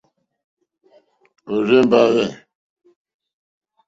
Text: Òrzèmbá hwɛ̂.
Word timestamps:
Òrzèmbá 1.53 1.99
hwɛ̂. 2.11 2.25